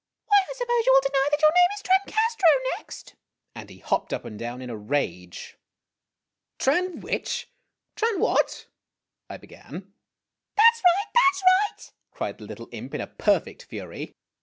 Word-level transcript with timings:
Why, 0.25 0.37
I 0.49 0.53
suppose 0.55 0.83
you 0.87 0.93
will 0.93 1.01
deny 1.01 1.27
that 1.29 1.41
your 1.43 1.51
name 1.51 1.69
is 1.75 1.83
Trancastro, 1.83 2.49
next?" 2.75 3.15
and 3.55 3.69
he 3.69 3.77
hopped 3.77 4.11
up 4.11 4.25
and 4.25 4.39
down 4.39 4.59
in 4.63 4.71
a 4.71 4.75
rage." 4.75 5.59
Tran 6.59 7.01
which? 7.01 7.51
Tran 7.95 8.17
what?" 8.17 8.65
I 9.29 9.37
be^an. 9.37 9.59
o 9.63 10.55
"That 10.55 10.73
's 10.73 10.81
right, 10.83 11.11
that 11.13 11.33
's 11.35 11.43
right!" 11.43 11.93
cried 12.09 12.39
the 12.39 12.45
little 12.45 12.67
imp 12.71 12.95
in 12.95 13.01
a 13.01 13.05
perfect 13.05 13.65
fury. 13.65 14.15